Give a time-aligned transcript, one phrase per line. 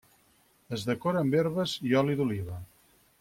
[0.77, 2.57] Es decora amb herbes i oli d'oliva.